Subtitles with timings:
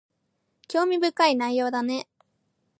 [0.67, 2.09] 興味深い内容だね